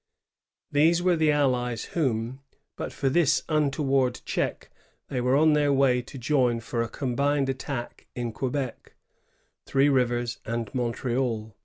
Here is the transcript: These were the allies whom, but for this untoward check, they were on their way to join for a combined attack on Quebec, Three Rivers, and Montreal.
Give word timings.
These 0.71 1.03
were 1.03 1.15
the 1.15 1.31
allies 1.31 1.83
whom, 1.93 2.39
but 2.75 2.91
for 2.91 3.07
this 3.07 3.43
untoward 3.47 4.21
check, 4.25 4.71
they 5.09 5.21
were 5.21 5.35
on 5.35 5.53
their 5.53 5.71
way 5.71 6.01
to 6.01 6.17
join 6.17 6.59
for 6.59 6.81
a 6.81 6.89
combined 6.89 7.49
attack 7.49 8.07
on 8.17 8.31
Quebec, 8.31 8.95
Three 9.67 9.89
Rivers, 9.89 10.39
and 10.43 10.73
Montreal. 10.73 11.55